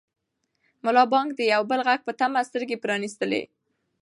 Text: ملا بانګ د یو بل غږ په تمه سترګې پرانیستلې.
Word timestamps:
ملا 0.83 1.03
بانګ 1.11 1.29
د 1.35 1.39
یو 1.53 1.61
بل 1.69 1.79
غږ 1.87 1.99
په 2.07 2.13
تمه 2.19 2.39
سترګې 2.49 2.81
پرانیستلې. 2.83 3.41